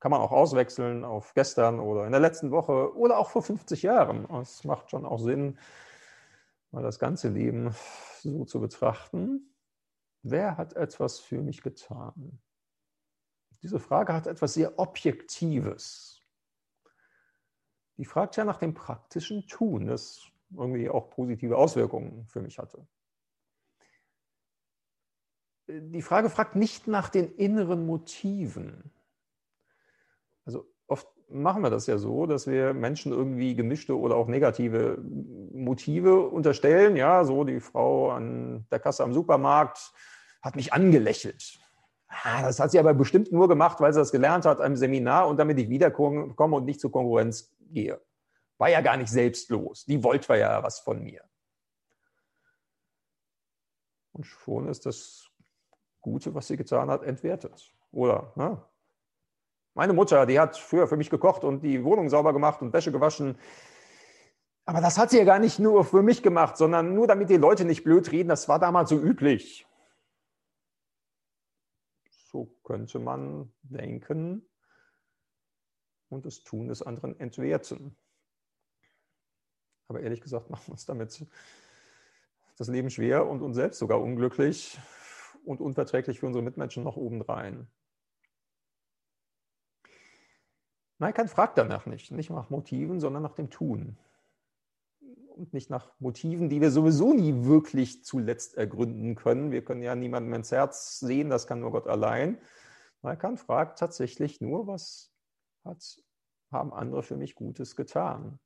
kann 0.00 0.10
man 0.10 0.20
auch 0.20 0.32
auswechseln 0.32 1.04
auf 1.04 1.34
gestern 1.34 1.80
oder 1.80 2.06
in 2.06 2.12
der 2.12 2.20
letzten 2.20 2.50
Woche 2.50 2.96
oder 2.96 3.18
auch 3.18 3.28
vor 3.28 3.42
50 3.42 3.82
Jahren. 3.82 4.26
Es 4.40 4.64
macht 4.64 4.90
schon 4.90 5.04
auch 5.04 5.18
Sinn, 5.18 5.58
mal 6.70 6.82
das 6.82 6.98
ganze 6.98 7.28
Leben 7.28 7.74
so 8.20 8.46
zu 8.46 8.58
betrachten. 8.58 9.54
Wer 10.22 10.56
hat 10.56 10.74
etwas 10.74 11.18
für 11.18 11.42
mich 11.42 11.62
getan? 11.62 12.40
Diese 13.62 13.78
Frage 13.78 14.14
hat 14.14 14.26
etwas 14.26 14.54
sehr 14.54 14.78
Objektives. 14.78 16.15
Die 17.98 18.04
fragt 18.04 18.36
ja 18.36 18.44
nach 18.44 18.58
dem 18.58 18.74
praktischen 18.74 19.46
Tun, 19.46 19.86
das 19.86 20.20
irgendwie 20.54 20.88
auch 20.88 21.10
positive 21.10 21.56
Auswirkungen 21.56 22.26
für 22.26 22.40
mich 22.40 22.58
hatte. 22.58 22.86
Die 25.68 26.02
Frage 26.02 26.30
fragt 26.30 26.54
nicht 26.54 26.86
nach 26.86 27.08
den 27.08 27.34
inneren 27.34 27.86
Motiven. 27.86 28.92
Also 30.44 30.64
oft 30.86 31.08
machen 31.28 31.62
wir 31.62 31.70
das 31.70 31.88
ja 31.88 31.98
so, 31.98 32.26
dass 32.26 32.46
wir 32.46 32.72
Menschen 32.72 33.10
irgendwie 33.10 33.56
gemischte 33.56 33.98
oder 33.98 34.14
auch 34.16 34.28
negative 34.28 34.98
Motive 35.52 36.20
unterstellen. 36.20 36.94
Ja, 36.94 37.24
so 37.24 37.42
die 37.42 37.58
Frau 37.58 38.10
an 38.10 38.66
der 38.70 38.78
Kasse 38.78 39.02
am 39.02 39.12
Supermarkt 39.12 39.92
hat 40.40 40.54
mich 40.54 40.72
angelächelt. 40.72 41.58
Ah, 42.08 42.42
das 42.42 42.60
hat 42.60 42.70
sie 42.70 42.78
aber 42.78 42.94
bestimmt 42.94 43.32
nur 43.32 43.48
gemacht, 43.48 43.80
weil 43.80 43.92
sie 43.92 43.98
das 43.98 44.12
gelernt 44.12 44.44
hat 44.44 44.60
am 44.60 44.76
Seminar 44.76 45.26
und 45.26 45.38
damit 45.38 45.58
ich 45.58 45.68
wiederkomme 45.68 46.32
und 46.36 46.64
nicht 46.64 46.80
zur 46.80 46.92
Konkurrenz 46.92 47.55
gehe. 47.72 48.00
War 48.58 48.68
ja 48.68 48.80
gar 48.80 48.96
nicht 48.96 49.10
selbstlos. 49.10 49.84
Die 49.84 50.02
wollte 50.02 50.36
ja 50.36 50.62
was 50.62 50.80
von 50.80 51.02
mir. 51.02 51.22
Und 54.12 54.24
schon 54.24 54.68
ist 54.68 54.86
das 54.86 55.30
Gute, 56.00 56.34
was 56.34 56.46
sie 56.46 56.56
getan 56.56 56.90
hat, 56.90 57.02
entwertet. 57.02 57.74
Oder? 57.90 58.32
Ne? 58.36 58.62
Meine 59.74 59.92
Mutter, 59.92 60.24
die 60.24 60.40
hat 60.40 60.56
früher 60.56 60.88
für 60.88 60.96
mich 60.96 61.10
gekocht 61.10 61.44
und 61.44 61.60
die 61.60 61.84
Wohnung 61.84 62.08
sauber 62.08 62.32
gemacht 62.32 62.62
und 62.62 62.72
Wäsche 62.72 62.92
gewaschen. 62.92 63.38
Aber 64.64 64.80
das 64.80 64.96
hat 64.96 65.10
sie 65.10 65.18
ja 65.18 65.24
gar 65.24 65.38
nicht 65.38 65.58
nur 65.58 65.84
für 65.84 66.02
mich 66.02 66.22
gemacht, 66.22 66.56
sondern 66.56 66.94
nur 66.94 67.06
damit 67.06 67.28
die 67.28 67.36
Leute 67.36 67.66
nicht 67.66 67.84
blöd 67.84 68.10
reden. 68.10 68.30
Das 68.30 68.48
war 68.48 68.58
damals 68.58 68.88
so 68.88 68.98
üblich. 68.98 69.66
So 72.08 72.46
könnte 72.64 72.98
man 72.98 73.52
denken 73.62 74.48
und 76.08 76.26
das 76.26 76.42
Tun 76.42 76.68
des 76.68 76.82
anderen 76.82 77.18
entwerten. 77.18 77.96
Aber 79.88 80.00
ehrlich 80.00 80.20
gesagt 80.20 80.50
machen 80.50 80.68
wir 80.68 80.72
uns 80.72 80.86
damit 80.86 81.26
das 82.56 82.68
Leben 82.68 82.90
schwer 82.90 83.26
und 83.26 83.42
uns 83.42 83.56
selbst 83.56 83.78
sogar 83.78 84.00
unglücklich 84.00 84.78
und 85.44 85.60
unverträglich 85.60 86.20
für 86.20 86.26
unsere 86.26 86.42
Mitmenschen 86.42 86.82
noch 86.82 86.96
obendrein. 86.96 87.68
Nein, 90.98 91.12
kein 91.12 91.28
fragt 91.28 91.58
danach 91.58 91.86
nicht. 91.86 92.10
Nicht 92.10 92.30
nach 92.30 92.48
Motiven, 92.48 93.00
sondern 93.00 93.22
nach 93.22 93.34
dem 93.34 93.50
Tun. 93.50 93.98
Und 95.36 95.52
nicht 95.52 95.68
nach 95.68 95.92
Motiven, 96.00 96.48
die 96.48 96.62
wir 96.62 96.70
sowieso 96.70 97.12
nie 97.12 97.44
wirklich 97.44 98.02
zuletzt 98.04 98.56
ergründen 98.56 99.14
können. 99.14 99.50
Wir 99.50 99.62
können 99.62 99.82
ja 99.82 99.94
niemandem 99.94 100.32
ins 100.32 100.50
Herz 100.50 100.98
sehen, 100.98 101.28
das 101.28 101.46
kann 101.46 101.60
nur 101.60 101.72
Gott 101.72 101.86
allein. 101.86 102.38
Nein, 103.02 103.18
Kant 103.18 103.38
fragt 103.38 103.78
tatsächlich 103.78 104.40
nur, 104.40 104.66
was 104.66 105.12
hat, 105.66 106.02
haben 106.50 106.72
andere 106.72 107.02
für 107.02 107.16
mich 107.16 107.34
Gutes 107.34 107.76
getan? 107.76 108.38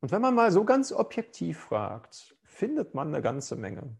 Und 0.00 0.12
wenn 0.12 0.22
man 0.22 0.34
mal 0.34 0.52
so 0.52 0.64
ganz 0.64 0.92
objektiv 0.92 1.58
fragt, 1.58 2.36
findet 2.42 2.94
man 2.94 3.08
eine 3.08 3.22
ganze 3.22 3.56
Menge. 3.56 3.96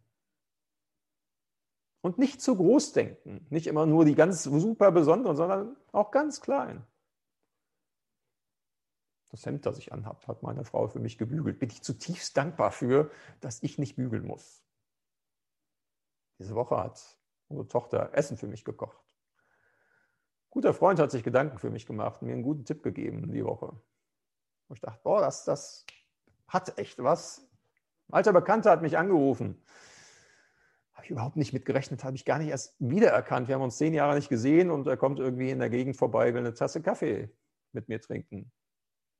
Und 2.02 2.18
nicht 2.18 2.42
zu 2.42 2.54
groß 2.56 2.92
denken, 2.92 3.46
nicht 3.48 3.66
immer 3.66 3.86
nur 3.86 4.04
die 4.04 4.14
ganz 4.14 4.44
super 4.44 4.92
besonderen, 4.92 5.36
sondern 5.36 5.76
auch 5.92 6.10
ganz 6.10 6.42
klein. 6.42 6.86
Das 9.30 9.46
Hemd, 9.46 9.66
das 9.66 9.78
ich 9.78 9.92
anhabe, 9.92 10.24
hat 10.26 10.42
meine 10.42 10.64
Frau 10.64 10.86
für 10.86 11.00
mich 11.00 11.16
gebügelt. 11.16 11.58
Bin 11.58 11.70
ich 11.70 11.82
zutiefst 11.82 12.36
dankbar 12.36 12.70
für, 12.70 13.10
dass 13.40 13.62
ich 13.62 13.78
nicht 13.78 13.96
bügeln 13.96 14.26
muss. 14.26 14.62
Diese 16.38 16.54
Woche 16.54 16.76
hat 16.76 17.18
unsere 17.48 17.66
Tochter 17.66 18.10
Essen 18.12 18.36
für 18.36 18.46
mich 18.46 18.64
gekocht. 18.64 19.02
Guter 20.54 20.72
Freund 20.72 20.98
hat 20.98 21.10
sich 21.10 21.22
Gedanken 21.22 21.58
für 21.58 21.68
mich 21.68 21.84
gemacht 21.84 22.22
und 22.22 22.28
mir 22.28 22.32
einen 22.32 22.42
guten 22.42 22.64
Tipp 22.64 22.82
gegeben 22.82 23.30
die 23.30 23.44
Woche. 23.44 23.66
Und 23.66 24.76
ich 24.76 24.80
dachte, 24.80 25.00
boah, 25.02 25.20
das, 25.20 25.44
das 25.44 25.84
hat 26.48 26.78
echt 26.78 27.02
was. 27.02 27.46
Ein 28.08 28.14
alter 28.14 28.32
Bekannter 28.32 28.70
hat 28.70 28.80
mich 28.80 28.96
angerufen 28.96 29.62
habe 31.04 31.04
ich 31.04 31.10
überhaupt 31.10 31.36
nicht 31.36 31.52
mit 31.52 31.66
gerechnet, 31.66 32.02
habe 32.02 32.16
ich 32.16 32.24
gar 32.24 32.38
nicht 32.38 32.48
erst 32.48 32.76
wiedererkannt. 32.78 33.48
Wir 33.48 33.56
haben 33.56 33.62
uns 33.62 33.76
zehn 33.76 33.92
Jahre 33.92 34.14
nicht 34.14 34.30
gesehen 34.30 34.70
und 34.70 34.86
er 34.86 34.96
kommt 34.96 35.18
irgendwie 35.18 35.50
in 35.50 35.58
der 35.58 35.68
Gegend 35.68 35.98
vorbei, 35.98 36.32
will 36.32 36.40
eine 36.40 36.54
Tasse 36.54 36.80
Kaffee 36.80 37.28
mit 37.72 37.88
mir 37.88 38.00
trinken. 38.00 38.50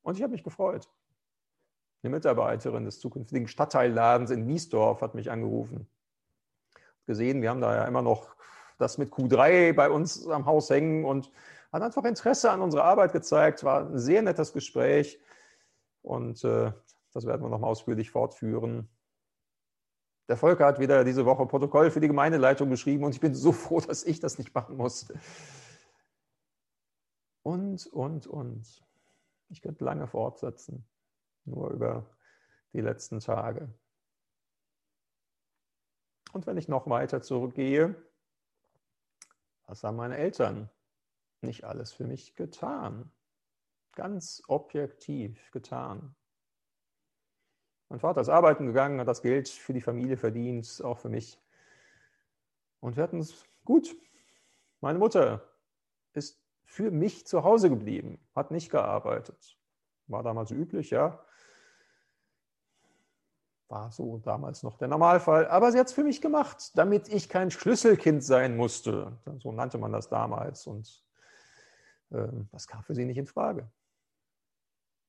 Und 0.02 0.16
ich 0.16 0.22
habe 0.22 0.32
mich 0.32 0.42
gefreut. 0.44 0.88
Eine 2.02 2.10
Mitarbeiterin 2.10 2.86
des 2.86 3.00
zukünftigen 3.00 3.48
Stadtteilladens 3.48 4.30
in 4.30 4.46
Wiesdorf 4.48 5.02
hat 5.02 5.14
mich 5.14 5.30
angerufen. 5.30 5.86
Gesehen, 7.06 7.42
wir 7.42 7.50
haben 7.50 7.60
da 7.60 7.74
ja 7.74 7.84
immer 7.84 8.02
noch 8.02 8.34
das 8.78 8.98
mit 8.98 9.12
Q3 9.12 9.72
bei 9.72 9.90
uns 9.90 10.26
am 10.26 10.46
Haus 10.46 10.70
hängen 10.70 11.04
und 11.04 11.30
hat 11.72 11.82
einfach 11.82 12.04
Interesse 12.04 12.50
an 12.50 12.60
unserer 12.60 12.84
Arbeit 12.84 13.12
gezeigt. 13.12 13.64
War 13.64 13.86
ein 13.86 13.98
sehr 13.98 14.22
nettes 14.22 14.52
Gespräch 14.52 15.20
und 16.02 16.42
äh, 16.44 16.72
das 17.12 17.26
werden 17.26 17.42
wir 17.42 17.48
nochmal 17.48 17.70
ausführlich 17.70 18.10
fortführen. 18.10 18.88
Der 20.28 20.36
Volker 20.36 20.66
hat 20.66 20.80
wieder 20.80 21.04
diese 21.04 21.26
Woche 21.26 21.46
Protokoll 21.46 21.90
für 21.90 22.00
die 22.00 22.08
Gemeindeleitung 22.08 22.70
geschrieben 22.70 23.04
und 23.04 23.14
ich 23.14 23.20
bin 23.20 23.34
so 23.34 23.52
froh, 23.52 23.80
dass 23.80 24.04
ich 24.04 24.20
das 24.20 24.38
nicht 24.38 24.54
machen 24.54 24.76
muss. 24.76 25.12
Und, 27.42 27.86
und, 27.88 28.26
und. 28.26 28.82
Ich 29.50 29.60
könnte 29.60 29.84
lange 29.84 30.06
fortsetzen, 30.06 30.88
nur 31.44 31.70
über 31.70 32.06
die 32.72 32.80
letzten 32.80 33.20
Tage. 33.20 33.72
Und 36.32 36.46
wenn 36.46 36.56
ich 36.56 36.68
noch 36.68 36.88
weiter 36.88 37.20
zurückgehe, 37.22 37.94
was 39.66 39.83
haben 39.83 39.97
meine 39.97 40.16
Eltern 40.16 40.71
nicht 41.40 41.64
alles 41.64 41.92
für 41.92 42.04
mich 42.04 42.35
getan? 42.35 43.11
Ganz 43.92 44.42
objektiv 44.49 45.50
getan. 45.52 46.14
Mein 47.88 48.00
Vater 48.00 48.21
ist 48.21 48.28
arbeiten 48.28 48.66
gegangen, 48.66 49.00
hat 49.00 49.09
das 49.09 49.23
Geld 49.23 49.49
für 49.49 49.73
die 49.73 49.80
Familie 49.80 50.16
verdient, 50.16 50.83
auch 50.83 50.99
für 50.99 51.09
mich. 51.09 51.38
Und 52.80 52.97
wir 52.97 53.02
hatten 53.02 53.21
es 53.21 53.44
gut. 53.64 53.94
Meine 54.80 54.99
Mutter 54.99 55.49
ist 56.12 56.42
für 56.64 56.90
mich 56.90 57.26
zu 57.26 57.44
Hause 57.44 57.71
geblieben, 57.71 58.18
hat 58.35 58.50
nicht 58.50 58.71
gearbeitet. 58.71 59.56
War 60.06 60.23
damals 60.23 60.50
üblich, 60.50 60.90
ja. 60.90 61.25
War 63.68 63.90
so 63.90 64.18
damals 64.18 64.62
noch 64.62 64.76
der 64.76 64.88
Normalfall. 64.88 65.49
Aber 65.49 65.73
sie 65.73 65.78
hat 65.78 65.87
es 65.87 65.92
für 65.92 66.04
mich 66.04 66.21
gemacht, 66.21 66.73
damit 66.76 67.09
ich 67.09 67.28
kein 67.28 67.50
Schlüsselkind 67.50 68.23
sein 68.23 68.56
musste. 68.56 69.18
So 69.38 69.52
nannte 69.52 69.78
man 69.78 69.92
das 69.92 70.09
damals. 70.09 70.66
Und 70.66 71.02
äh, 72.11 72.28
das 72.52 72.66
kam 72.66 72.83
für 72.83 72.94
sie 72.94 73.04
nicht 73.04 73.18
in 73.18 73.26
Frage. 73.26 73.71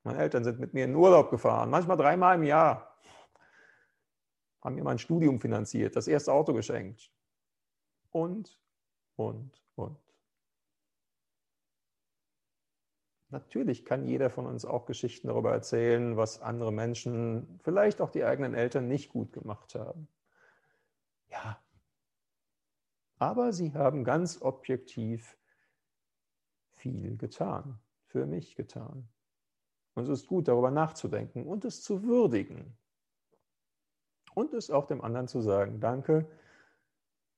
Meine 0.04 0.20
Eltern 0.20 0.44
sind 0.44 0.60
mit 0.60 0.74
mir 0.74 0.86
in 0.86 0.96
Urlaub 0.96 1.32
gefahren, 1.32 1.72
manchmal 1.72 1.98
dreimal 1.98 2.36
im 2.36 2.44
Jahr. 2.44 2.96
Haben 4.64 4.76
mir 4.76 4.84
mein 4.84 5.00
Studium 5.00 5.40
finanziert, 5.40 5.96
das 5.96 6.08
erste 6.08 6.32
Auto 6.32 6.54
geschenkt. 6.54 7.12
Und, 8.12 8.60
und, 9.16 9.64
und. 9.76 10.05
Natürlich 13.30 13.86
kann 13.86 14.06
jeder 14.06 14.30
von 14.30 14.46
uns 14.46 14.66
auch 14.66 14.86
Geschichten 14.86 15.28
darüber 15.28 15.52
erzählen, 15.52 16.16
was 16.16 16.42
andere 16.42 16.72
Menschen, 16.72 17.60
vielleicht 17.64 18.00
auch 18.02 18.12
die 18.12 18.24
eigenen 18.24 18.54
Eltern, 18.54 18.88
nicht 18.88 19.10
gut 19.10 19.34
gemacht 19.34 19.76
haben. 19.76 20.08
Ja. 21.30 21.60
Aber 23.18 23.52
sie 23.52 23.74
haben 23.74 24.04
ganz 24.04 24.42
objektiv 24.42 25.38
viel 26.76 27.18
getan, 27.18 27.80
für 28.06 28.26
mich 28.26 28.56
getan. 28.56 29.08
Und 29.96 30.04
es 30.04 30.22
ist 30.22 30.28
gut, 30.28 30.48
darüber 30.48 30.72
nachzudenken 30.72 31.48
und 31.48 31.66
es 31.66 31.82
zu 31.82 32.04
würdigen. 32.04 32.78
Und 34.34 34.54
es 34.54 34.70
auch 34.70 34.86
dem 34.86 35.02
anderen 35.02 35.28
zu 35.28 35.42
sagen, 35.42 35.80
danke, 35.80 36.30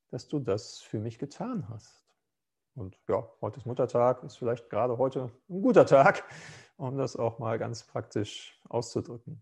dass 0.09 0.27
du 0.27 0.39
das 0.39 0.79
für 0.79 0.99
mich 0.99 1.19
getan 1.19 1.69
hast. 1.69 2.06
Und 2.77 2.95
ja, 3.07 3.27
heute 3.41 3.57
ist 3.57 3.65
Muttertag, 3.65 4.23
ist 4.23 4.37
vielleicht 4.37 4.69
gerade 4.69 4.99
heute 4.99 5.31
ein 5.49 5.61
guter 5.63 5.83
Tag, 5.87 6.23
um 6.77 6.95
das 6.95 7.15
auch 7.15 7.39
mal 7.39 7.57
ganz 7.57 7.83
praktisch 7.83 8.61
auszudrücken. 8.69 9.41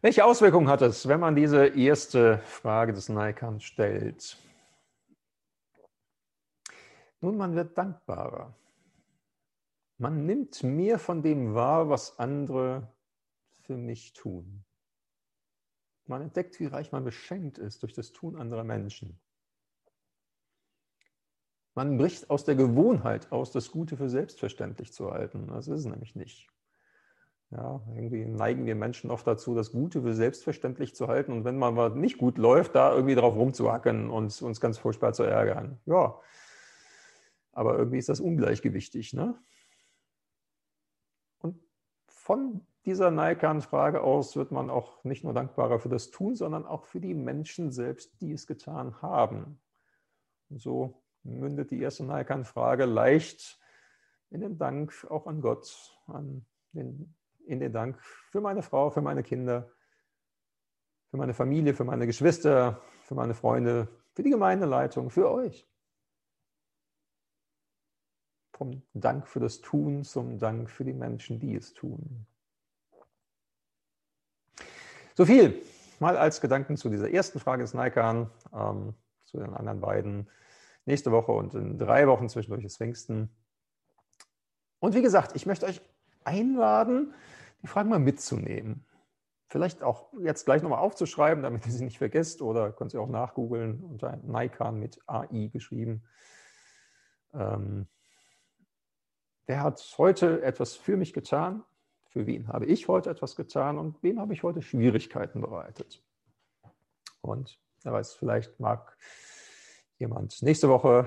Welche 0.00 0.24
Auswirkungen 0.24 0.68
hat 0.68 0.82
es, 0.82 1.06
wenn 1.06 1.20
man 1.20 1.36
diese 1.36 1.68
erste 1.68 2.38
Frage 2.38 2.94
des 2.94 3.08
Naikan 3.08 3.60
stellt? 3.60 4.36
Nun, 7.20 7.36
man 7.36 7.54
wird 7.54 7.78
dankbarer. 7.78 8.56
Man 9.98 10.26
nimmt 10.26 10.64
mehr 10.64 10.98
von 10.98 11.22
dem 11.22 11.54
wahr, 11.54 11.88
was 11.88 12.18
andere 12.18 12.92
für 13.62 13.76
mich 13.76 14.14
tun. 14.14 14.64
Man 16.06 16.22
entdeckt, 16.22 16.58
wie 16.58 16.66
reich 16.66 16.90
man 16.90 17.04
beschenkt 17.04 17.56
ist 17.58 17.84
durch 17.84 17.92
das 17.92 18.12
Tun 18.12 18.36
anderer 18.36 18.64
Menschen. 18.64 19.20
Man 21.76 21.98
bricht 21.98 22.30
aus 22.30 22.44
der 22.44 22.54
Gewohnheit 22.54 23.30
aus, 23.30 23.52
das 23.52 23.70
Gute 23.70 23.98
für 23.98 24.08
selbstverständlich 24.08 24.94
zu 24.94 25.10
halten. 25.10 25.48
Das 25.48 25.68
ist 25.68 25.80
es 25.80 25.84
nämlich 25.84 26.16
nicht. 26.16 26.48
Ja, 27.50 27.82
irgendwie 27.94 28.24
neigen 28.24 28.64
wir 28.64 28.74
Menschen 28.74 29.10
oft 29.10 29.26
dazu, 29.26 29.54
das 29.54 29.72
Gute 29.72 30.00
für 30.00 30.14
selbstverständlich 30.14 30.94
zu 30.96 31.06
halten 31.06 31.32
und 31.32 31.44
wenn 31.44 31.58
mal 31.58 31.76
was 31.76 31.94
nicht 31.94 32.16
gut 32.16 32.38
läuft, 32.38 32.74
da 32.74 32.94
irgendwie 32.94 33.14
drauf 33.14 33.36
rumzuhacken 33.36 34.08
und 34.08 34.40
uns 34.40 34.58
ganz 34.58 34.78
furchtbar 34.78 35.12
zu 35.12 35.22
ärgern. 35.22 35.78
Ja, 35.84 36.18
aber 37.52 37.76
irgendwie 37.76 37.98
ist 37.98 38.08
das 38.08 38.20
ungleichgewichtig. 38.20 39.12
Ne? 39.12 39.38
Und 41.40 41.62
von 42.06 42.66
dieser 42.86 43.10
Naikan-Frage 43.10 44.00
aus 44.00 44.34
wird 44.34 44.50
man 44.50 44.70
auch 44.70 45.04
nicht 45.04 45.24
nur 45.24 45.34
dankbarer 45.34 45.78
für 45.78 45.90
das 45.90 46.10
Tun, 46.10 46.34
sondern 46.36 46.64
auch 46.64 46.84
für 46.84 47.00
die 47.00 47.14
Menschen 47.14 47.70
selbst, 47.70 48.18
die 48.22 48.32
es 48.32 48.46
getan 48.46 49.02
haben. 49.02 49.60
Und 50.48 50.60
so 50.60 51.02
mündet 51.26 51.70
die 51.70 51.80
erste 51.80 52.04
Naikan-Frage 52.04 52.84
leicht 52.84 53.60
in 54.30 54.40
den 54.40 54.58
Dank 54.58 55.06
auch 55.10 55.26
an 55.26 55.40
Gott, 55.40 55.96
an 56.06 56.46
den 56.72 57.14
in 57.46 57.60
den 57.60 57.72
Dank 57.72 58.00
für 58.02 58.40
meine 58.40 58.62
Frau, 58.62 58.90
für 58.90 59.00
meine 59.00 59.22
Kinder, 59.22 59.70
für 61.10 61.16
meine 61.16 61.34
Familie, 61.34 61.74
für 61.74 61.84
meine 61.84 62.06
Geschwister, 62.06 62.82
für 63.04 63.14
meine 63.14 63.34
Freunde, 63.34 63.88
für 64.14 64.22
die 64.22 64.30
Gemeindeleitung, 64.30 65.10
für 65.10 65.30
euch. 65.30 65.66
Vom 68.52 68.82
Dank 68.94 69.28
für 69.28 69.40
das 69.40 69.60
Tun 69.60 70.02
zum 70.02 70.38
Dank 70.38 70.70
für 70.70 70.84
die 70.84 70.94
Menschen, 70.94 71.38
die 71.38 71.54
es 71.54 71.72
tun. 71.74 72.26
So 75.14 75.24
viel 75.24 75.62
mal 76.00 76.16
als 76.16 76.40
Gedanken 76.40 76.76
zu 76.76 76.88
dieser 76.88 77.10
ersten 77.10 77.38
Frage 77.38 77.62
des 77.62 77.74
Naikan, 77.74 78.30
ähm, 78.52 78.94
zu 79.24 79.38
den 79.38 79.54
anderen 79.54 79.80
beiden 79.80 80.28
nächste 80.86 81.12
Woche 81.12 81.32
und 81.32 81.54
in 81.54 81.78
drei 81.78 82.06
Wochen 82.06 82.28
zwischendurch 82.28 82.64
ist 82.64 82.78
Pfingsten. 82.78 83.30
Und 84.78 84.94
wie 84.94 85.02
gesagt, 85.02 85.34
ich 85.34 85.46
möchte 85.46 85.66
euch 85.66 85.80
einladen, 86.24 87.14
die 87.62 87.66
Fragen 87.66 87.88
mal 87.88 87.98
mitzunehmen. 87.98 88.86
Vielleicht 89.48 89.82
auch 89.82 90.12
jetzt 90.20 90.44
gleich 90.44 90.62
nochmal 90.62 90.80
aufzuschreiben, 90.80 91.42
damit 91.42 91.66
ihr 91.66 91.72
sie 91.72 91.84
nicht 91.84 91.98
vergesst, 91.98 92.42
oder 92.42 92.72
könnt 92.72 92.94
ihr 92.94 93.00
auch 93.00 93.08
nachgoogeln 93.08 93.82
unter 93.82 94.16
Naikan 94.18 94.78
mit 94.78 94.98
AI 95.06 95.50
geschrieben. 95.52 96.02
Ähm, 97.32 97.86
wer 99.46 99.62
hat 99.62 99.94
heute 99.98 100.42
etwas 100.42 100.74
für 100.74 100.96
mich 100.96 101.12
getan? 101.12 101.62
Für 102.08 102.26
wen 102.26 102.48
habe 102.48 102.66
ich 102.66 102.88
heute 102.88 103.10
etwas 103.10 103.36
getan 103.36 103.78
und 103.78 104.02
wem 104.02 104.18
habe 104.20 104.32
ich 104.32 104.42
heute 104.42 104.62
Schwierigkeiten 104.62 105.40
bereitet? 105.40 106.02
Und 107.20 107.60
wer 107.82 107.92
weiß, 107.92 108.14
vielleicht 108.14 108.58
mag 108.58 108.96
jemand 109.98 110.42
nächste 110.42 110.68
Woche 110.68 111.06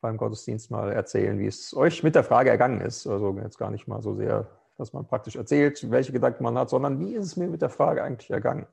beim 0.00 0.16
Gottesdienst 0.16 0.70
mal 0.70 0.92
erzählen, 0.92 1.38
wie 1.38 1.46
es 1.46 1.74
euch 1.74 2.02
mit 2.02 2.14
der 2.14 2.24
Frage 2.24 2.50
ergangen 2.50 2.80
ist. 2.80 3.06
Also 3.06 3.36
jetzt 3.42 3.58
gar 3.58 3.70
nicht 3.70 3.88
mal 3.88 4.02
so 4.02 4.14
sehr 4.14 4.48
dass 4.76 4.92
man 4.92 5.06
praktisch 5.06 5.36
erzählt, 5.36 5.90
welche 5.90 6.12
Gedanken 6.12 6.44
man 6.44 6.56
hat, 6.58 6.70
sondern 6.70 7.00
wie 7.00 7.14
ist 7.14 7.24
es 7.24 7.36
mir 7.36 7.48
mit 7.48 7.62
der 7.62 7.70
Frage 7.70 8.02
eigentlich 8.02 8.30
ergangen? 8.30 8.66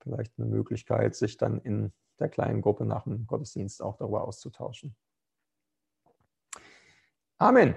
Vielleicht 0.00 0.32
eine 0.38 0.46
Möglichkeit, 0.46 1.14
sich 1.14 1.36
dann 1.36 1.60
in 1.60 1.92
der 2.18 2.28
kleinen 2.28 2.60
Gruppe 2.60 2.84
nach 2.84 3.04
dem 3.04 3.26
Gottesdienst 3.26 3.82
auch 3.82 3.96
darüber 3.96 4.24
auszutauschen. 4.24 4.94
Amen. 7.38 7.74